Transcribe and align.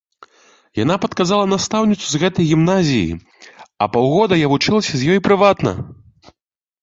Яна 0.83 0.95
падказала 1.03 1.45
настаўніцу 1.49 2.05
з 2.13 2.21
гэтай 2.23 2.47
гімназіі, 2.51 3.13
і 3.83 3.89
паўгода 3.97 4.33
я 4.41 4.47
вучылася 4.53 4.91
ў 4.95 5.01
яе 5.19 5.27
прыватна. 5.27 5.71